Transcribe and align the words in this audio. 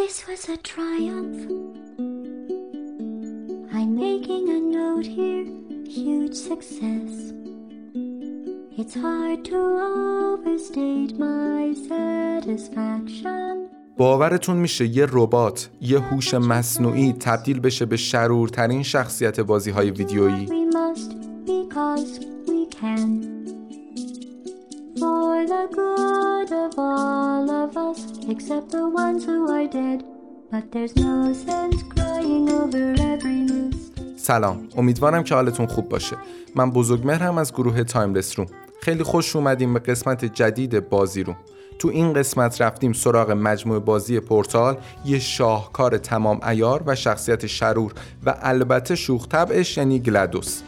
This 0.00 0.26
was 0.26 0.48
a 0.48 0.56
triumph. 0.56 1.40
I'm 3.76 3.94
making 3.94 4.44
a 4.58 4.60
note 4.78 5.06
here, 5.06 5.46
huge 5.86 6.34
success. 6.34 7.12
It's 8.76 8.96
hard 8.96 9.44
to 9.50 9.58
overstate 10.34 11.12
my 11.16 11.74
satisfaction. 11.88 13.68
باورتون 13.96 14.56
میشه 14.56 14.86
یه 14.86 15.06
ربات 15.12 15.70
یه 15.80 15.98
هوش 15.98 16.34
مصنوعی 16.34 17.12
تبدیل 17.12 17.60
بشه 17.60 17.84
به 17.84 17.96
شرورترین 17.96 18.82
شخصیت 18.82 19.40
بازی 19.40 19.70
های 19.70 19.90
ویدیویی 19.90 20.46
We 20.46 20.74
must 20.74 21.10
because 21.46 22.24
we 22.48 22.66
can. 22.80 23.33
For 25.00 25.44
the 25.52 25.64
good 25.78 26.50
of 26.64 26.78
all 26.78 27.50
of 27.62 27.76
us, 27.76 28.00
except 28.34 28.66
the 28.70 28.86
ones 29.02 29.24
who 29.28 29.38
are 29.56 29.66
dead. 29.66 29.98
But 30.52 30.64
there's 30.72 30.94
no 30.96 31.32
sense 31.32 31.78
crying 31.94 32.48
over 32.60 32.94
every 33.12 33.40
mistake. 33.50 33.76
سلام. 34.16 34.68
امیدوارم 34.76 35.22
که 35.22 35.34
حالتون 35.34 35.66
خوب 35.66 35.88
باشه. 35.88 36.16
من 36.54 36.70
بزرگمهرم 36.70 37.38
از 37.38 37.52
گروه 37.52 37.84
Timeless 37.84 38.38
Room. 38.38 38.46
خیلی 38.80 39.02
خوش 39.02 39.36
اومدیم 39.36 39.74
به 39.74 39.80
قسمت 39.80 40.24
جدید 40.24 40.88
بازی 40.88 41.22
رو 41.22 41.34
تو 41.78 41.88
این 41.88 42.12
قسمت 42.12 42.60
رفتیم 42.60 42.92
سراغ 42.92 43.30
مجموعه 43.30 43.78
بازی 43.78 44.20
پورتال 44.20 44.76
یه 45.04 45.18
شاهکار 45.18 45.98
تمام 45.98 46.40
عیار 46.48 46.82
و 46.86 46.94
شخصیت 46.94 47.46
شرور 47.46 47.92
و 48.26 48.34
البته 48.42 48.94
شوخ 48.94 49.28
طبعش 49.28 49.76
یعنی 49.76 49.98
GLaDOS. 49.98 50.62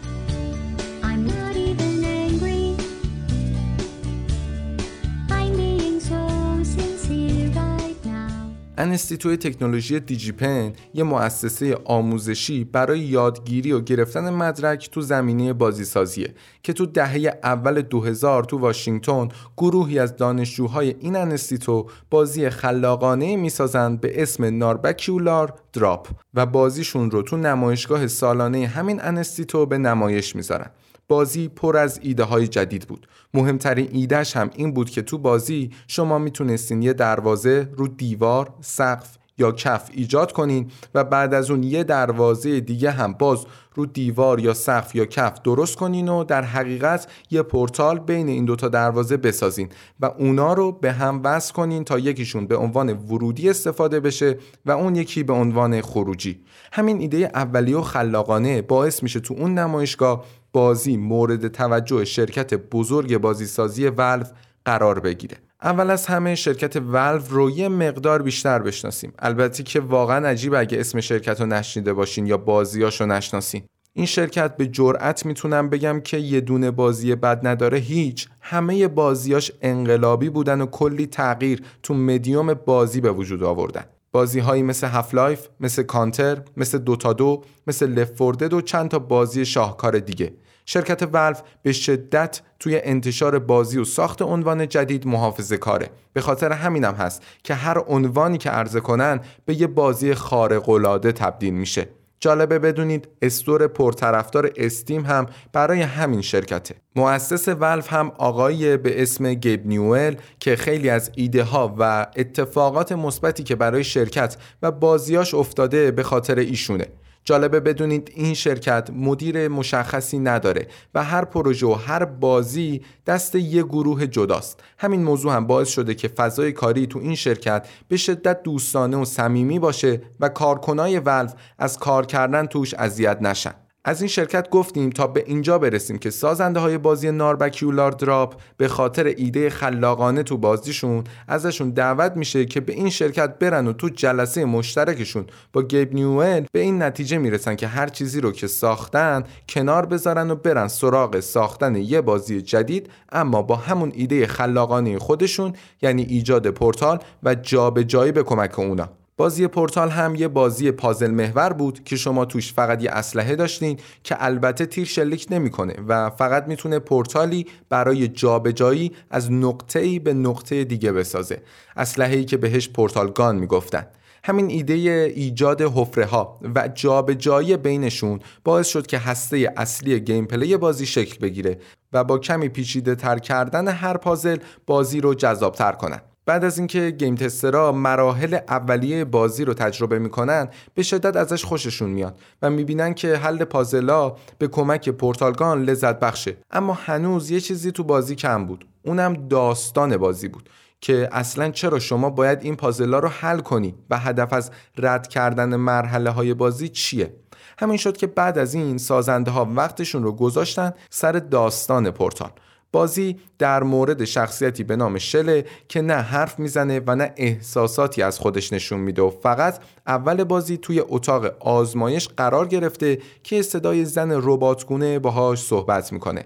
انستیتوی 8.78 9.36
تکنولوژی 9.36 10.00
DigiPen 10.00 10.72
یه 10.94 11.04
مؤسسه 11.04 11.78
آموزشی 11.84 12.64
برای 12.64 13.00
یادگیری 13.00 13.72
و 13.72 13.80
گرفتن 13.80 14.30
مدرک 14.30 14.90
تو 14.90 15.00
زمینه 15.00 15.52
بازیسازیه 15.52 16.34
که 16.62 16.72
تو 16.72 16.86
دهه 16.86 17.38
اول 17.42 17.82
2000 17.82 18.44
تو 18.44 18.58
واشنگتن 18.58 19.28
گروهی 19.56 19.98
از 19.98 20.16
دانشجوهای 20.16 20.94
این 21.00 21.16
انستیتو 21.16 21.86
بازی 22.10 22.50
خلاقانه 22.50 23.36
می‌سازند 23.36 24.00
به 24.00 24.22
اسم 24.22 24.58
Narbacular 24.58 25.54
Drop 25.72 26.08
و 26.34 26.46
بازیشون 26.46 27.10
رو 27.10 27.22
تو 27.22 27.36
نمایشگاه 27.36 28.06
سالانه 28.06 28.66
همین 28.66 29.00
انستیتو 29.02 29.66
به 29.66 29.78
نمایش 29.78 30.36
می‌ذارن. 30.36 30.70
بازی 31.08 31.48
پر 31.48 31.76
از 31.76 32.00
ایده 32.02 32.24
های 32.24 32.48
جدید 32.48 32.86
بود. 32.88 33.08
مهمترین 33.34 33.88
ایدهش 33.92 34.36
هم 34.36 34.50
این 34.54 34.72
بود 34.72 34.90
که 34.90 35.02
تو 35.02 35.18
بازی 35.18 35.70
شما 35.86 36.18
می‌تونستین 36.18 36.82
یه 36.82 36.92
دروازه 36.92 37.68
رو 37.76 37.88
دیوار، 37.88 38.54
سقف 38.60 39.16
یا 39.38 39.52
کف 39.52 39.90
ایجاد 39.92 40.32
کنین 40.32 40.70
و 40.94 41.04
بعد 41.04 41.34
از 41.34 41.50
اون 41.50 41.62
یه 41.62 41.84
دروازه 41.84 42.60
دیگه 42.60 42.90
هم 42.90 43.12
باز 43.12 43.46
رو 43.74 43.86
دیوار 43.86 44.40
یا 44.40 44.54
سقف 44.54 44.94
یا 44.94 45.04
کف 45.06 45.42
درست 45.42 45.76
کنین 45.76 46.08
و 46.08 46.24
در 46.24 46.42
حقیقت 46.42 47.06
یه 47.30 47.42
پورتال 47.42 47.98
بین 47.98 48.28
این 48.28 48.44
دوتا 48.44 48.68
دروازه 48.68 49.16
بسازین 49.16 49.68
و 50.00 50.06
اونا 50.06 50.52
رو 50.52 50.72
به 50.72 50.92
هم 50.92 51.20
وصل 51.24 51.52
کنین 51.52 51.84
تا 51.84 51.98
یکیشون 51.98 52.46
به 52.46 52.56
عنوان 52.56 52.88
ورودی 52.90 53.50
استفاده 53.50 54.00
بشه 54.00 54.38
و 54.66 54.70
اون 54.70 54.96
یکی 54.96 55.22
به 55.22 55.32
عنوان 55.32 55.80
خروجی. 55.80 56.40
همین 56.72 57.00
ایده 57.00 57.30
اولیه 57.34 57.76
و 57.76 57.82
خلاقانه 57.82 58.62
باعث 58.62 59.02
میشه 59.02 59.20
تو 59.20 59.34
اون 59.34 59.54
نمایشگاه 59.54 60.24
بازی 60.56 60.96
مورد 60.96 61.48
توجه 61.48 62.04
شرکت 62.04 62.54
بزرگ 62.54 63.18
بازیسازی 63.18 63.86
ولف 63.86 64.30
قرار 64.64 65.00
بگیره. 65.00 65.36
اول 65.62 65.90
از 65.90 66.06
همه 66.06 66.34
شرکت 66.34 66.76
ولف 66.76 67.30
رو 67.30 67.50
یه 67.50 67.68
مقدار 67.68 68.22
بیشتر 68.22 68.58
بشناسیم. 68.58 69.12
البته 69.18 69.62
که 69.62 69.80
واقعا 69.80 70.28
عجیب 70.28 70.54
اگه 70.54 70.80
اسم 70.80 71.00
شرکت 71.00 71.40
رو 71.40 71.46
نشنیده 71.46 71.92
باشین 71.92 72.26
یا 72.26 72.36
بازیاشو 72.36 73.06
نشناسین. 73.06 73.62
این 73.92 74.06
شرکت 74.06 74.56
به 74.56 74.66
جرأت 74.66 75.26
می‌تونم 75.26 75.70
بگم 75.70 76.00
که 76.00 76.16
یه 76.16 76.40
دونه 76.40 76.70
بازی 76.70 77.14
بد 77.14 77.46
نداره 77.46 77.78
هیچ. 77.78 78.28
همه 78.40 78.88
بازیاش 78.88 79.52
انقلابی 79.62 80.28
بودن 80.28 80.60
و 80.60 80.66
کلی 80.66 81.06
تغییر 81.06 81.62
تو 81.82 81.94
مدیوم 81.94 82.54
بازی 82.54 83.00
به 83.00 83.12
وجود 83.12 83.42
آوردن. 83.42 83.84
بازی 84.12 84.40
هایی 84.40 84.62
مثل 84.62 84.86
Half-Life، 84.86 85.48
مثل 85.60 85.82
کانتر، 85.82 86.42
مثل 86.56 86.78
Dota 86.78 87.12
دو، 87.12 87.44
مثل 87.66 87.86
Left 87.86 88.16
4 88.16 88.23
Dead 88.23 88.52
و 88.52 88.60
چند 88.60 88.90
تا 88.90 88.98
بازی 88.98 89.44
شاهکار 89.44 89.98
دیگه. 89.98 90.32
شرکت 90.66 91.08
Valve 91.12 91.42
به 91.62 91.72
شدت 91.72 92.40
توی 92.60 92.80
انتشار 92.84 93.38
بازی 93.38 93.78
و 93.78 93.84
ساخت 93.84 94.22
عنوان 94.22 94.68
جدید 94.68 95.06
محافظه 95.06 95.56
کاره. 95.56 95.90
به 96.12 96.20
خاطر 96.20 96.52
همینم 96.52 96.94
هست 96.94 97.22
که 97.42 97.54
هر 97.54 97.78
عنوانی 97.78 98.38
که 98.38 98.50
عرضه 98.50 98.80
کنن 98.80 99.20
به 99.44 99.60
یه 99.60 99.66
بازی 99.66 100.14
خارق‌العاده 100.14 101.12
تبدیل 101.12 101.54
میشه. 101.54 101.88
جالبه 102.20 102.58
بدونید 102.58 103.08
استور 103.22 103.66
پرطرفدار 103.66 104.50
استیم 104.56 105.06
هم 105.06 105.26
برای 105.52 105.82
همین 105.82 106.22
شرکته. 106.22 106.74
مؤسس 106.96 107.48
ولف 107.48 107.92
هم 107.92 108.12
آقایی 108.18 108.76
به 108.76 109.02
اسم 109.02 109.34
گیب 109.34 109.66
نیوئل 109.66 110.14
که 110.40 110.56
خیلی 110.56 110.90
از 110.90 111.10
ایده 111.14 111.42
ها 111.42 111.74
و 111.78 112.06
اتفاقات 112.16 112.92
مثبتی 112.92 113.42
که 113.42 113.56
برای 113.56 113.84
شرکت 113.84 114.36
و 114.62 114.70
بازیاش 114.70 115.34
افتاده 115.34 115.90
به 115.90 116.02
خاطر 116.02 116.38
ایشونه. 116.38 116.86
جالبه 117.26 117.60
بدونید 117.60 118.12
این 118.14 118.34
شرکت 118.34 118.90
مدیر 118.92 119.48
مشخصی 119.48 120.18
نداره 120.18 120.68
و 120.94 121.04
هر 121.04 121.24
پروژه 121.24 121.66
و 121.66 121.72
هر 121.72 122.04
بازی 122.04 122.82
دست 123.06 123.34
یه 123.34 123.62
گروه 123.62 124.06
جداست. 124.06 124.62
همین 124.78 125.02
موضوع 125.02 125.32
هم 125.32 125.46
باعث 125.46 125.68
شده 125.68 125.94
که 125.94 126.08
فضای 126.08 126.52
کاری 126.52 126.86
تو 126.86 126.98
این 126.98 127.14
شرکت 127.14 127.68
به 127.88 127.96
شدت 127.96 128.42
دوستانه 128.42 128.96
و 128.96 129.04
صمیمی 129.04 129.58
باشه 129.58 130.02
و 130.20 130.28
کارکنای 130.28 130.98
ولف 130.98 131.34
از 131.58 131.78
کار 131.78 132.06
کردن 132.06 132.46
توش 132.46 132.74
اذیت 132.74 133.22
نشن. 133.22 133.54
از 133.88 134.00
این 134.00 134.08
شرکت 134.08 134.50
گفتیم 134.50 134.90
تا 134.90 135.06
به 135.06 135.24
اینجا 135.26 135.58
برسیم 135.58 135.98
که 135.98 136.10
سازنده 136.10 136.60
های 136.60 136.78
بازی 136.78 137.10
ناربکیولار 137.10 137.92
دراپ 137.92 138.34
به 138.56 138.68
خاطر 138.68 139.04
ایده 139.04 139.50
خلاقانه 139.50 140.22
تو 140.22 140.36
بازیشون 140.36 141.04
ازشون 141.28 141.70
دعوت 141.70 142.12
میشه 142.16 142.44
که 142.44 142.60
به 142.60 142.72
این 142.72 142.90
شرکت 142.90 143.38
برن 143.38 143.66
و 143.66 143.72
تو 143.72 143.88
جلسه 143.88 144.44
مشترکشون 144.44 145.26
با 145.52 145.62
گیب 145.62 145.94
نیوئل 145.94 146.44
به 146.52 146.60
این 146.60 146.82
نتیجه 146.82 147.18
می‌رسن 147.18 147.56
که 147.56 147.66
هر 147.66 147.88
چیزی 147.88 148.20
رو 148.20 148.32
که 148.32 148.46
ساختن 148.46 149.24
کنار 149.48 149.86
بذارن 149.86 150.30
و 150.30 150.34
برن 150.34 150.68
سراغ 150.68 151.20
ساختن 151.20 151.76
یه 151.76 152.00
بازی 152.00 152.42
جدید 152.42 152.90
اما 153.12 153.42
با 153.42 153.56
همون 153.56 153.92
ایده 153.94 154.26
خلاقانه 154.26 154.98
خودشون 154.98 155.52
یعنی 155.82 156.02
ایجاد 156.02 156.50
پورتال 156.50 156.98
و 157.22 157.34
جابجایی 157.34 158.12
به 158.12 158.22
کمک 158.22 158.58
اونا. 158.58 158.88
بازی 159.18 159.46
پورتال 159.46 159.88
هم 159.88 160.14
یه 160.14 160.28
بازی 160.28 160.70
پازل 160.70 161.10
محور 161.10 161.52
بود 161.52 161.84
که 161.84 161.96
شما 161.96 162.24
توش 162.24 162.52
فقط 162.52 162.82
یه 162.82 162.90
اسلحه 162.90 163.36
داشتین 163.36 163.78
که 164.04 164.16
البته 164.18 164.66
تیر 164.66 164.84
شلیک 164.84 165.26
نمی‌کنه 165.30 165.74
و 165.88 166.10
فقط 166.10 166.48
می‌تونه 166.48 166.78
پورتالی 166.78 167.46
برای 167.68 168.08
جابجایی 168.08 168.92
از 169.10 169.32
نقطه‌ای 169.32 169.98
به 169.98 170.14
نقطه 170.14 170.64
دیگه 170.64 170.92
بسازه. 170.92 171.42
اسلحه‌ای 171.76 172.24
که 172.24 172.36
بهش 172.36 172.68
portal 172.68 173.10
gun 173.10 173.36
می‌گفتن. 173.36 173.86
همین 174.24 174.50
ایده 174.50 174.72
ایجاد 175.14 175.62
حفره 175.62 176.06
ها 176.06 176.40
و 176.54 176.68
جابجایی 176.68 177.56
بینشون 177.56 178.20
باعث 178.44 178.68
شد 178.68 178.86
که 178.86 178.98
هسته 178.98 179.52
اصلی 179.56 180.00
gameplay 180.00 180.56
بازی 180.56 180.86
شکل 180.86 181.18
بگیره 181.18 181.58
و 181.92 182.04
با 182.04 182.18
کمی 182.18 182.48
پیچیده 182.48 182.94
تر 182.94 183.18
کردن 183.18 183.68
هر 183.68 183.96
پازل 183.96 184.36
بازی 184.66 185.00
رو 185.00 185.14
جذاب 185.14 185.54
تر 185.54 185.72
کنن. 185.72 186.00
بعد 186.26 186.44
از 186.44 186.58
اینکه 186.58 186.90
گیم 186.90 187.14
تسترها 187.14 187.72
مراحل 187.72 188.38
اولیه 188.48 189.04
بازی 189.04 189.44
رو 189.44 189.54
تجربه 189.54 189.98
می‌کنن 189.98 190.48
به 190.74 190.82
شدت 190.82 191.16
ازش 191.16 191.44
خوششون 191.44 191.90
میاد 191.90 192.20
و 192.42 192.50
می‌بینن 192.50 192.94
که 192.94 193.16
حل 193.16 193.44
پازلا 193.44 194.16
به 194.38 194.48
کمک 194.48 194.88
پورتالگان 194.88 195.62
لذت 195.62 196.00
بخشه. 196.00 196.36
اما 196.50 196.72
هنوز 196.72 197.30
یه 197.30 197.40
چیزی 197.40 197.72
تو 197.72 197.84
بازی 197.84 198.14
کم 198.14 198.46
بود. 198.46 198.66
اونم 198.82 199.28
داستان 199.28 199.96
بازی 199.96 200.28
بود 200.28 200.48
که 200.80 201.08
اصلا 201.12 201.50
چرا 201.50 201.78
شما 201.78 202.10
باید 202.10 202.38
این 202.42 202.56
پازلا 202.56 202.98
رو 202.98 203.08
حل 203.08 203.40
کنی 203.40 203.74
و 203.90 203.98
هدف 203.98 204.32
از 204.32 204.50
رد 204.78 205.06
کردن 205.06 205.56
مرحله 205.56 206.10
های 206.10 206.34
بازی 206.34 206.68
چیه؟ 206.68 207.16
همین 207.58 207.76
شد 207.76 207.96
که 207.96 208.06
بعد 208.06 208.38
از 208.38 208.54
این 208.54 208.78
سازنده 208.78 209.30
ها 209.30 209.48
وقتشون 209.56 210.02
رو 210.02 210.12
گذاشتن 210.12 210.72
سر 210.90 211.12
داستان 211.12 211.90
پورتال. 211.90 212.30
بازی 212.72 213.16
در 213.38 213.62
مورد 213.62 214.04
شخصیتی 214.04 214.64
به 214.64 214.76
نام 214.76 214.98
شله 214.98 215.44
که 215.68 215.82
نه 215.82 215.94
حرف 215.94 216.38
می‌زنه 216.38 216.80
و 216.86 216.94
نه 216.94 217.12
احساساتی 217.16 218.02
از 218.02 218.18
خودش 218.18 218.52
نشون 218.52 218.80
میده 218.80 219.02
و 219.02 219.10
فقط 219.10 219.58
اول 219.86 220.24
بازی 220.24 220.56
توی 220.56 220.80
اتاق 220.88 221.24
آزمایش 221.40 222.08
قرار 222.08 222.48
گرفته 222.48 222.98
که 223.22 223.42
صدای 223.42 223.84
زن 223.84 224.10
رباتگونه 224.12 224.98
باهاش 224.98 225.42
صحبت 225.42 225.92
می‌کنه. 225.92 226.24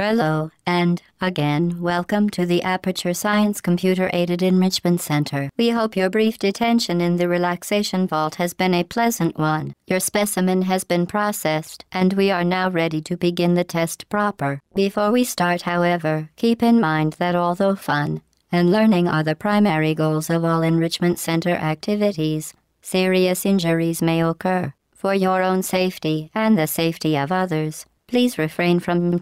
Hello, 0.00 0.52
and 0.64 1.02
again, 1.20 1.82
welcome 1.82 2.30
to 2.30 2.46
the 2.46 2.62
Aperture 2.62 3.12
Science 3.12 3.60
Computer 3.60 4.08
Aided 4.12 4.42
Enrichment 4.44 5.00
Center. 5.00 5.50
We 5.58 5.70
hope 5.70 5.96
your 5.96 6.08
brief 6.08 6.38
detention 6.38 7.00
in 7.00 7.16
the 7.16 7.26
relaxation 7.26 8.06
vault 8.06 8.36
has 8.36 8.54
been 8.54 8.74
a 8.74 8.84
pleasant 8.84 9.36
one. 9.36 9.74
Your 9.88 9.98
specimen 9.98 10.62
has 10.62 10.84
been 10.84 11.04
processed, 11.08 11.84
and 11.90 12.12
we 12.12 12.30
are 12.30 12.44
now 12.44 12.70
ready 12.70 13.00
to 13.00 13.16
begin 13.16 13.54
the 13.54 13.64
test 13.64 14.08
proper. 14.08 14.60
Before 14.72 15.10
we 15.10 15.24
start, 15.24 15.62
however, 15.62 16.30
keep 16.36 16.62
in 16.62 16.80
mind 16.80 17.14
that 17.14 17.34
although 17.34 17.74
fun, 17.74 18.22
and 18.52 18.70
learning 18.70 19.08
are 19.08 19.24
the 19.24 19.34
primary 19.34 19.96
goals 19.96 20.30
of 20.30 20.44
all 20.44 20.62
enrichment 20.62 21.18
center 21.18 21.56
activities. 21.56 22.54
Serious 22.82 23.44
injuries 23.44 24.00
may 24.00 24.22
occur. 24.22 24.72
For 24.94 25.12
your 25.12 25.42
own 25.42 25.64
safety 25.64 26.30
and 26.36 26.56
the 26.56 26.68
safety 26.68 27.16
of 27.16 27.32
others, 27.32 27.84
please 28.10 28.32
refrain 28.38 28.80
from 28.80 29.18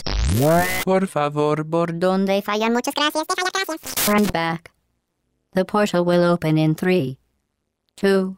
Por 0.84 1.06
favor, 1.06 1.56
por 1.74 1.88
donde 1.98 2.42
fallan 2.42 2.72
muchas 2.72 2.94
gracias, 2.94 3.24
gracias. 3.52 3.80
Turn 4.06 4.24
back. 4.32 4.70
The 5.54 5.64
portal 5.64 6.04
will 6.04 6.24
open 6.32 6.58
in 6.58 6.74
three, 6.74 7.18
two, 7.96 8.36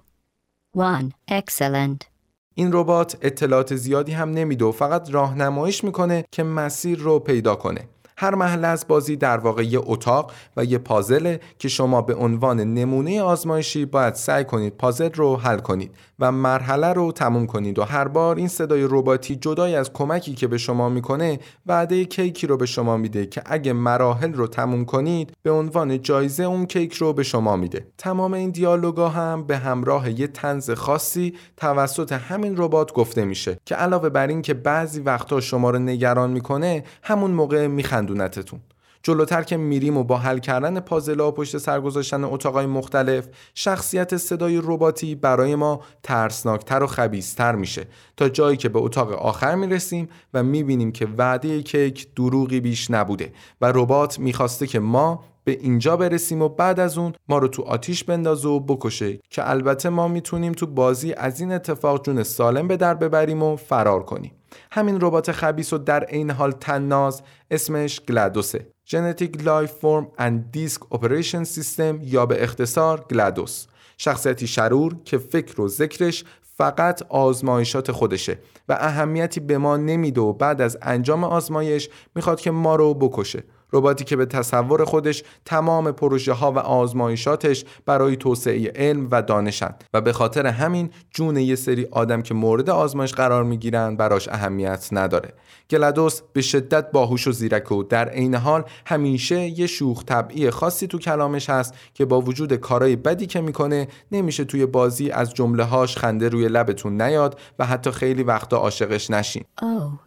one. 0.73 1.15
Excellent. 1.29 2.09
این 2.55 2.73
ربات 2.73 3.17
اطلاعات 3.23 3.77
زیادی 3.77 4.13
هم 4.13 4.31
نمیده 4.31 4.65
و 4.65 4.73
فقط 4.73 5.11
راهنماییش 5.11 5.85
می‌کنه 5.85 6.25
که 6.31 6.43
مسیر 6.43 6.99
رو 6.99 7.19
پیدا 7.19 7.55
کنه. 7.55 7.89
هر 8.21 8.35
محله 8.35 8.67
از 8.67 8.85
بازی 8.89 9.17
در 9.17 9.39
واقع 9.39 9.63
یه 9.63 9.81
اتاق 9.83 10.33
و 10.57 10.65
یه 10.65 10.79
پازله 10.79 11.41
که 11.59 11.69
شما 11.69 12.03
به 12.03 12.15
عنوان 12.15 12.61
نمونه 12.61 13.23
آزمایشی 13.23 13.85
باید 13.85 14.15
سعی 14.15 14.45
کنید 14.45 14.77
پازل 14.77 15.11
رو 15.15 15.37
حل 15.37 15.59
کنید 15.59 15.91
و 16.19 16.33
مرحله 16.33 16.93
رو 16.93 17.13
تموم 17.13 17.47
کنید 17.47 17.79
و 17.79 17.83
هر 17.83 18.09
بار 18.09 18.37
این 18.37 18.49
صدای 18.49 18.87
رباتی 18.91 19.37
جدای 19.37 19.77
از 19.77 19.93
کمکی 19.93 20.35
که 20.35 20.47
به 20.47 20.59
شما 20.59 20.89
می‌کنه 20.89 21.39
وعده 21.67 22.05
کیکی 22.05 22.47
رو 22.47 22.57
به 22.57 22.67
شما 22.67 22.97
میده 22.97 23.27
که 23.27 23.43
اگه 23.47 23.73
مراحل 23.73 24.33
رو 24.33 24.47
تموم 24.47 24.85
کنید 24.85 25.33
به 25.43 25.51
عنوان 25.51 26.03
جایزه 26.03 26.45
اون 26.45 26.67
کیک 26.67 26.95
رو 26.95 27.13
به 27.13 27.23
شما 27.23 27.57
میده. 27.57 27.87
تمام 27.99 28.33
این 28.33 28.51
دیالوگا 28.51 29.09
هم 29.09 29.47
به 29.47 29.57
همراه 29.57 30.21
یه 30.21 30.27
تنز 30.27 30.71
خاصی 30.71 31.35
توسط 31.57 32.13
همین 32.13 32.55
ربات 32.57 32.93
گفته 32.93 33.25
میشه 33.25 33.59
که 33.65 33.75
علاوه 33.75 34.09
بر 34.09 34.27
این 34.27 34.43
که 34.43 34.55
بعضی 34.55 35.01
وقتا 35.01 35.41
شما 35.41 35.71
رو 35.71 35.79
نگران 35.79 36.31
می‌کنه 36.31 36.85
همون 37.03 37.31
موقع 37.31 37.67
میخندونتتون 38.09 38.61
جلوتر 39.03 39.43
که 39.43 39.57
میریم 39.57 39.97
و 39.97 40.05
با 40.05 40.17
حل 40.17 40.39
کردن 40.39 40.81
پازلا 40.81 41.29
و 41.29 41.33
پشت 41.33 41.59
سر 41.59 41.81
گذاشتن 41.81 42.25
اتاقای 42.25 42.67
مختلف 42.67 43.29
شخصیت 43.55 44.17
صدای 44.17 44.61
رباتی 44.65 45.15
برای 45.15 45.55
ما 45.55 45.81
ترسناکتر 46.03 46.83
و 46.83 46.87
خبیستر 46.87 47.55
میشه. 47.55 47.87
تا 48.17 48.29
جایی 48.29 48.57
که 48.57 48.69
به 48.69 48.79
اتاق 48.79 49.13
آخر 49.13 49.55
می‌رسیم 49.55 50.09
و 50.35 50.43
می‌بینیم 50.43 50.93
که 50.93 51.07
وعده 51.19 51.63
کیک 51.63 52.15
دروغی 52.15 52.61
بیش 52.61 52.91
نبوده 52.91 53.33
و 53.61 53.73
ربات 53.75 54.19
می‌خواسته 54.19 54.67
که 54.67 54.81
ما 54.81 55.25
به 55.45 55.53
اینجا 55.53 55.97
برسیم 55.97 56.43
و 56.43 56.49
بعد 56.49 56.81
از 56.81 56.99
اون 56.99 57.13
ما 57.29 57.39
رو 57.39 57.49
تو 57.49 57.63
آتیش 57.63 58.05
بندازه 58.05 58.49
و 58.49 58.61
بکشه 58.61 59.19
که 59.31 59.51
البته 59.51 59.89
ما 59.89 60.09
می‌تونیم 60.09 60.53
تو 60.53 60.67
بازی 60.67 61.13
از 61.13 61.41
این 61.41 61.53
اتفاق 61.53 62.05
جون 62.05 62.23
سالم 62.23 62.69
به 62.69 62.77
در 62.77 62.95
ببریم 62.95 63.43
و 63.43 63.57
فرار 63.57 64.03
کنیم. 64.03 64.33
همین 64.71 65.01
ربات 65.01 65.33
خبیس 65.33 65.73
و 65.73 65.79
در 65.79 66.05
عین 66.05 66.31
حال 66.31 66.53
تناز 66.53 67.23
اسمش 67.51 68.01
گلادوسه. 68.01 68.67
Genetic 68.91 69.39
Life 69.39 69.73
Form 69.83 70.07
and 70.19 70.57
Disk 70.57 70.99
Operation 70.99 71.45
System 71.45 71.97
یا 72.03 72.27
به 72.27 72.43
اختصار 72.43 73.07
گلادوس. 73.11 73.67
شخصیتی 73.99 74.47
شرور 74.47 74.97
که 75.05 75.19
فکر 75.19 75.61
و 75.61 75.69
ذکرش 75.69 76.25
فقط 76.57 77.03
آزمایشات 77.09 77.93
خودشه 77.93 78.39
و 78.69 78.73
اهمیتی 78.73 79.41
به 79.41 79.59
ما 79.59 79.77
نمیده 79.77 80.21
و 80.21 80.33
بعد 80.33 80.61
از 80.61 80.79
انجام 80.83 81.25
آزمایش 81.25 81.89
می‌خواد 82.15 82.41
که 82.41 82.51
ما 82.51 82.77
رو 82.77 82.95
بکشه. 82.95 83.43
رباتی 83.73 84.05
که 84.05 84.17
به 84.17 84.27
تصور 84.27 84.85
خودش 84.85 85.23
تمام 85.45 85.93
پروژه 85.93 86.33
ها 86.33 86.53
و 86.53 86.59
آزمایشاتش 86.59 87.65
برای 87.87 88.17
توسعه 88.17 88.73
علم 88.77 89.09
و 89.11 89.23
دانشند 89.23 89.85
و 89.95 90.01
به 90.01 90.13
خاطر 90.13 90.47
همین 90.47 90.91
جون 91.11 91.37
یه 91.37 91.57
سری 91.57 91.87
آدم 91.91 92.23
که 92.23 92.35
مورد 92.35 92.71
آزمایش 92.71 93.15
قرار 93.15 93.45
می‌گیرن 93.45 93.97
براش 93.97 94.29
اهمیت 94.29 94.89
نداره. 94.93 95.35
گلادوس 95.71 96.21
به 96.33 96.43
شدت 96.43 96.91
باهوش 96.91 97.27
و 97.27 97.33
زیرک 97.33 97.73
و 97.73 97.83
در 97.83 98.09
عین 98.09 98.35
حال 98.35 98.65
همیشه 98.87 99.41
یه 99.41 99.67
شوخ 99.67 100.05
طبعی 100.05 100.51
خاصی 100.51 100.87
تو 100.87 100.99
کلامش 100.99 101.51
هست 101.51 101.75
که 101.95 102.05
با 102.05 102.21
وجود 102.21 102.55
کارهای 102.55 102.97
بدی 102.97 103.27
که 103.27 103.41
می‌کنه 103.41 103.89
نمیشه 104.13 104.45
توی 104.45 104.67
بازی 104.67 105.11
از 105.11 105.35
جمله 105.35 105.65
هاش 105.65 105.97
خنده 105.97 106.29
روی 106.29 106.49
لبتون 106.49 107.03
نیاد 107.03 107.41
و 107.59 107.67
حتی 107.67 107.91
خیلی 107.91 108.23
وقتا 108.23 108.57
عاشقش 108.57 109.11
نشین. 109.11 109.45
Oh, 109.61 109.99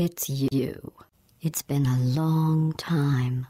it's 0.00 0.28
you. 0.28 1.09
It's 1.42 1.62
been 1.62 1.86
a 1.86 1.98
long 1.98 2.74
time. 2.74 3.46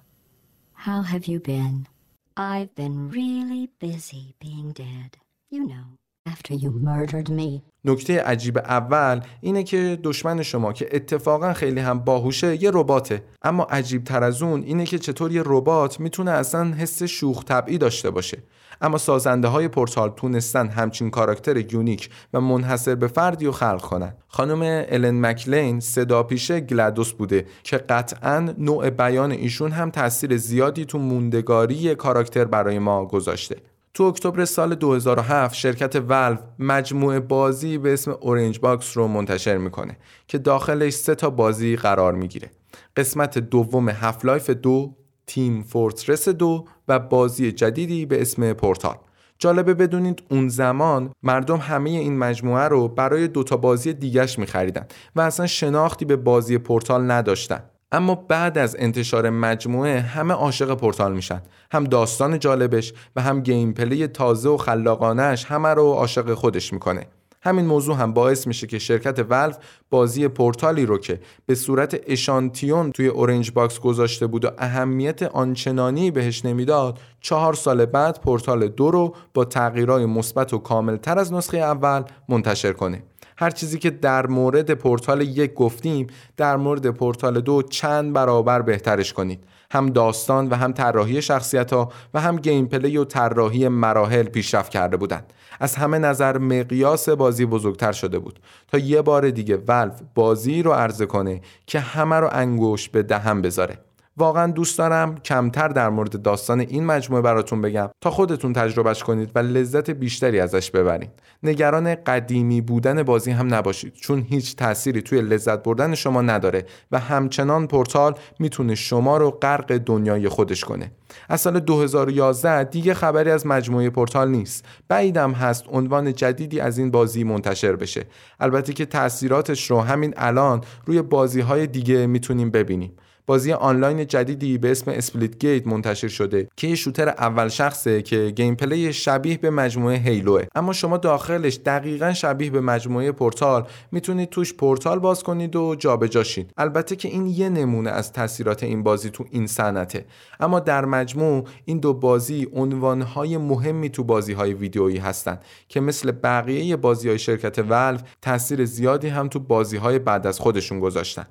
How 0.74 1.02
have 1.02 1.26
you 1.26 1.40
been? 1.40 1.88
I've 2.36 2.72
been 2.76 3.10
really 3.10 3.70
busy 3.80 4.36
being 4.38 4.70
dead. 4.70 5.16
You 5.50 5.66
know, 5.66 5.98
after 6.32 6.54
you 6.54 6.70
murdered 6.88 7.28
me. 7.28 7.62
نکته 7.84 8.20
عجیب 8.22 8.58
اول 8.58 9.20
اینه 9.40 9.62
که 9.62 9.98
دشمن 10.04 10.42
شما 10.42 10.72
که 10.72 10.88
اتفاقا 10.92 11.52
خیلی 11.52 11.80
هم 11.80 11.98
باهوشه 11.98 12.62
یه 12.62 12.70
رباته. 12.74 13.22
اما 13.42 13.62
عجیب 13.70 14.04
تر 14.04 14.24
از 14.24 14.42
اون 14.42 14.62
اینه 14.62 14.84
که 14.84 14.98
چطور 14.98 15.32
یه 15.32 15.42
ربات 15.46 16.00
می‌تونه 16.00 16.30
اصلا 16.30 16.64
حس 16.64 17.02
شوخ 17.02 17.44
طبعی 17.44 17.78
داشته 17.78 18.10
باشه. 18.10 18.38
اما 18.80 18.98
سازنده 18.98 19.48
های 19.48 19.68
پورتال 19.68 20.10
تونستن 20.10 20.68
همچین 20.68 21.10
کاراکتر 21.10 21.72
unique 21.72 22.10
و 22.34 22.40
منحصر 22.40 22.94
به 22.94 23.08
فردی 23.08 23.46
رو 23.46 23.52
خلق 23.52 23.80
کنن. 23.80 24.14
خانم 24.28 24.84
Ellen 24.88 25.26
McLain 25.26 25.80
صدا 25.80 26.22
پیشه 26.22 26.60
GLaDOS 26.60 27.12
بوده 27.12 27.46
که 27.62 27.76
قطعا 27.76 28.54
نوع 28.58 28.90
بیان 28.90 29.30
ایشون 29.30 29.72
هم 29.72 29.90
تاثیر 29.90 30.36
زیادی 30.36 30.84
تو 30.84 30.98
موندگاری 30.98 31.94
کاراکتر 31.94 32.44
برای 32.44 32.78
ما 32.78 33.06
گذاشته. 33.06 33.56
تو 33.94 34.04
اکتبر 34.04 34.44
سال 34.44 34.74
2007 34.74 35.54
شرکت 35.54 35.96
ولو 36.08 36.36
مجموعه 36.58 37.20
بازی 37.20 37.78
به 37.78 37.92
اسم 37.92 38.10
Orange 38.20 38.60
Box 38.60 38.96
رو 38.96 39.08
منتشر 39.08 39.56
می‌کنه 39.56 39.96
که 40.28 40.38
داخلش 40.38 40.92
سه 40.92 41.14
تا 41.14 41.30
بازی 41.30 41.76
قرار 41.76 42.14
می‌گیره. 42.14 42.50
قسمت 42.96 43.38
دوم 43.38 43.88
Half-Life 43.88 44.50
دو 44.50 44.96
Team 45.26 45.62
Fortress 45.62 46.28
دو 46.28 46.64
و 46.88 46.98
بازی 46.98 47.52
جدیدی 47.52 48.06
به 48.06 48.20
اسم 48.20 48.52
پورتال 48.52 48.96
جالبه 49.38 49.74
بدونید 49.74 50.22
اون 50.30 50.48
زمان 50.48 51.12
مردم 51.22 51.56
همه 51.56 51.90
این 51.90 52.18
مجموعه 52.18 52.68
رو 52.68 52.88
برای 52.88 53.28
دوتا 53.28 53.56
بازی 53.56 53.92
دیگش 53.92 54.38
میخریدن 54.38 54.86
و 55.16 55.20
اصلا 55.20 55.46
شناختی 55.46 56.04
به 56.04 56.16
بازی 56.16 56.58
پورتال 56.58 57.10
نداشتن. 57.10 57.62
اما 57.92 58.14
بعد 58.14 58.58
از 58.58 58.76
انتشار 58.78 59.30
مجموعه 59.30 60.00
همه 60.00 60.34
عاشق 60.34 60.74
پورتال 60.74 61.12
میشن. 61.12 61.42
هم 61.72 61.84
داستان 61.84 62.38
جالبش 62.38 62.92
و 63.16 63.22
هم 63.22 63.40
gameplay 63.40 64.06
تازه 64.06 64.48
و 64.48 64.56
خلاقانش 64.56 65.44
همه 65.44 65.68
رو 65.68 65.92
عاشق 65.92 66.34
خودش 66.34 66.72
می‌کنه. 66.72 67.06
همین 67.42 67.66
موضوع 67.66 67.96
هم 67.96 68.12
باعث 68.12 68.46
میشه 68.46 68.66
که 68.66 68.78
شرکت 68.78 69.26
Valve 69.30 69.58
بازی 69.90 70.28
پورتالی 70.28 70.86
رو 70.86 70.98
که 70.98 71.20
به 71.46 71.54
صورت 71.54 72.00
اشانتیون 72.06 72.92
توی 72.92 73.06
Orange 73.06 73.50
Box 73.50 73.78
گذاشته 73.78 74.26
بود 74.26 74.44
و 74.44 74.48
اهمیت 74.58 75.22
آنچنانی 75.22 76.10
بهش 76.10 76.44
نمی‌داد 76.44 76.98
چهار 77.20 77.54
سال 77.54 77.86
بعد 77.86 78.20
پورتال 78.20 78.68
دو 78.68 78.90
رو 78.90 79.14
با 79.34 79.44
تغییرهای 79.44 80.06
مثبت 80.06 80.54
و 80.54 80.58
کاملتر 80.58 81.18
از 81.18 81.32
نسخه 81.32 81.58
اول 81.58 82.02
منتشر 82.28 82.72
کنه. 82.72 83.02
هر 83.40 83.50
چیزی 83.50 83.78
که 83.78 83.90
در 83.90 84.26
مورد 84.26 84.74
پورتال 84.74 85.20
یک 85.20 85.54
گفتیم 85.54 86.06
در 86.36 86.56
مورد 86.56 86.90
پورتال 86.90 87.40
دو 87.40 87.62
چند 87.62 88.12
برابر 88.12 88.62
بهترش 88.62 89.12
کنید. 89.12 89.44
هم 89.70 89.86
داستان 89.86 90.48
و 90.48 90.54
هم 90.54 90.72
طراحی 90.72 91.22
شخصیت 91.22 91.72
ها 91.72 91.92
و 92.14 92.20
هم 92.20 92.36
gameplay 92.36 92.96
و 92.96 93.04
طراحی 93.04 93.68
مراحل 93.68 94.22
پیشرفت 94.22 94.70
کرده 94.72 94.96
بودند. 94.96 95.32
از 95.60 95.76
همه 95.76 95.98
نظر 95.98 96.38
مقیاس 96.38 97.08
بازی 97.08 97.46
بزرگتر 97.46 97.92
شده 97.92 98.18
بود. 98.18 98.40
تا 98.68 98.78
یه 98.78 99.02
بار 99.02 99.30
دیگه 99.30 99.56
ولف 99.56 100.00
بازی 100.14 100.62
رو 100.62 100.72
عرضه 100.72 101.06
کنه 101.06 101.40
که 101.66 101.80
همه 101.80 102.16
رو 102.16 102.28
انگوش 102.32 102.88
به 102.88 103.02
دهم 103.02 103.42
بذاره. 103.42 103.78
واقعا 104.20 104.52
دوست 104.52 104.78
دارم 104.78 105.18
کمتر 105.18 105.68
در 105.68 105.88
مورد 105.88 106.22
داستان 106.22 106.60
این 106.60 106.86
مجموعه 106.86 107.22
براتون 107.22 107.60
بگم 107.60 107.88
تا 108.00 108.10
خودتون 108.10 108.52
تجربهش 108.52 109.02
کنید 109.02 109.30
و 109.34 109.38
لذت 109.38 109.90
بیشتری 109.90 110.40
ازش 110.40 110.70
ببرید. 110.70 111.10
نگران 111.42 111.94
قدیمی 111.94 112.60
بودن 112.60 113.02
بازی 113.02 113.30
هم 113.30 113.54
نباشید 113.54 113.94
چون 113.94 114.26
هیچ 114.28 114.56
تأثیری 114.56 115.02
توی 115.02 115.20
لذت 115.22 115.62
بردن 115.62 115.94
شما 115.94 116.22
نداره 116.22 116.66
و 116.92 116.98
همچنان 116.98 117.66
پورتال 117.66 118.14
می‌تونه 118.38 118.74
شما 118.74 119.16
رو 119.16 119.30
غرق 119.30 119.76
دنیای 119.78 120.28
خودش 120.28 120.64
کنه. 120.64 120.92
از 121.28 121.40
سال 121.40 121.60
2011 121.60 122.64
دیگه 122.64 122.94
خبری 122.94 123.30
از 123.30 123.46
مجموعه 123.46 123.90
پورتال 123.90 124.30
نیست. 124.30 124.64
بعیدم 124.88 125.32
هست 125.32 125.64
عنوان 125.68 126.12
جدیدی 126.14 126.60
از 126.60 126.78
این 126.78 126.90
بازی 126.90 127.24
منتشر 127.24 127.76
بشه. 127.76 128.04
البته 128.40 128.72
که 128.72 128.86
تاثیراتش 128.86 129.70
رو 129.70 129.80
همین 129.80 130.14
الان 130.16 130.60
روی 130.86 131.02
بازی 131.02 131.40
های 131.40 131.66
دیگه 131.66 132.06
می‌تونیم 132.06 132.50
ببینیم. 132.50 132.92
بازی 133.30 133.52
آنلاین 133.52 134.06
جدیدی 134.06 134.58
به 134.58 134.70
اسم 134.70 134.90
Splitgate 134.90 135.66
منتشر 135.66 136.08
شده 136.08 136.48
که 136.56 136.66
یه 136.66 136.74
shooter 136.74 137.08
اول 137.08 137.48
شخصه 137.48 138.02
که 138.02 138.32
gameplay 138.36 138.92
شبیه 138.92 139.38
به 139.38 139.50
مجموعه 139.50 139.96
Halo 139.96 140.20
ئه. 140.20 140.44
اما 140.54 140.72
شما 140.72 140.96
داخلش 140.96 141.60
دقیقا 141.66 142.12
شبیه 142.12 142.50
به 142.50 142.60
مجموعه 142.60 143.12
پورتال. 143.12 143.66
می‌تونید 143.92 144.30
توش 144.30 144.54
پورتال 144.54 144.98
باز 144.98 145.22
کنید 145.22 145.56
و 145.56 145.74
جابجا 145.74 146.22
شید. 146.22 146.52
البته 146.56 146.96
که 146.96 147.08
این 147.08 147.26
یه 147.26 147.48
نمونه 147.48 147.90
از 147.90 148.12
تاثیرات 148.12 148.62
این 148.62 148.82
بازی 148.82 149.10
تو 149.10 149.24
این 149.30 149.46
صنعته. 149.46 150.04
اما 150.40 150.60
در 150.60 150.84
مجموع 150.84 151.44
این 151.64 151.78
دو 151.78 151.94
بازی 151.94 152.48
عنوانهای 152.54 153.36
مهمی 153.36 153.90
تو 153.90 154.04
بازی 154.04 154.32
های 154.32 154.54
ویدیویی 154.54 154.98
هستند 154.98 155.44
که 155.68 155.80
مثل 155.80 156.10
بقیه 156.10 156.76
بازی 156.76 157.08
های 157.08 157.18
شرکت 157.18 157.58
ولو 157.58 157.98
تاثیر 158.22 158.64
زیادی 158.64 159.08
هم 159.08 159.28
تو 159.28 159.38
بازی 159.38 159.76
های 159.76 159.98
بعد 159.98 160.26
از 160.26 160.40
خودشون 160.40 160.80
گذاشتن. 160.80 161.26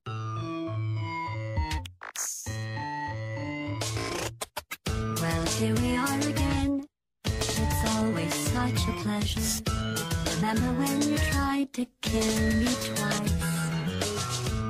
Here 5.59 5.75
we 5.83 5.91
are 5.97 6.19
again. 6.33 6.71
It's 7.25 7.81
always 7.93 8.33
such 8.55 8.81
a 8.91 8.93
pleasure. 9.03 9.41
Remember 10.35 10.69
when 10.81 10.97
you 11.09 11.17
tried 11.31 11.69
to 11.77 11.83
kill 12.07 12.39
me 12.61 12.71
twice? 12.87 13.33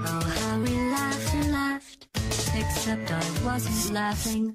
Oh, 0.10 0.22
how 0.38 0.54
we 0.66 0.74
laughed 0.96 1.32
and 1.38 1.52
laughed. 1.60 2.02
Except 2.62 3.08
I 3.12 3.24
wasn't 3.46 3.94
laughing. 4.00 4.46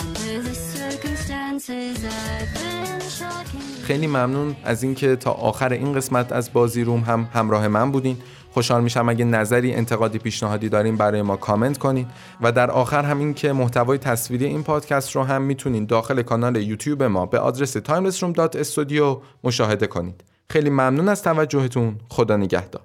Under 0.00 0.32
the 0.48 0.54
circumstances 0.76 1.96
I've 2.04 2.52
been 2.54 3.00
shocking. 3.18 3.82
خیلی 3.82 4.06
ممنون 4.06 4.56
از 4.64 4.82
اینکه 4.82 5.16
تا 5.16 5.30
آخر 5.32 5.72
این 5.72 5.92
قسمت 5.92 6.32
از 6.32 6.52
بازی 6.52 6.84
روم 6.84 7.00
هم 7.00 7.28
همراه 7.32 7.68
من 7.68 7.92
بودین. 7.92 8.16
خوشحال 8.50 8.82
میشم 8.82 9.08
اگه 9.08 9.24
نظری 9.24 9.74
انتقادی 9.74 10.18
پیشنهادی 10.18 10.68
دارین 10.68 10.96
برای 10.96 11.22
ما 11.22 11.36
کامنت 11.36 11.78
کنین. 11.78 12.06
و 12.40 12.52
در 12.52 12.70
آخر 12.70 13.02
هم 13.04 13.18
این 13.18 13.34
که 13.34 13.52
محتوای 13.52 13.98
تصویری 13.98 14.44
این 14.44 14.62
پادکست 14.62 15.16
رو 15.16 15.22
هم 15.22 15.42
می‌تونین 15.42 15.86
داخل 15.86 16.22
کانال 16.22 16.56
یوتیوب 16.56 17.02
ما 17.02 17.26
به 17.26 17.38
آدرس 17.38 17.76
timelessroom.studio 17.76 19.16
مشاهده 19.44 19.86
کنید. 19.86 20.24
خیلی 20.50 20.70
ممنون 20.70 21.08
از 21.08 21.22
توجهتون. 21.22 21.96
خدا 22.08 22.36
نگهدار. 22.36 22.82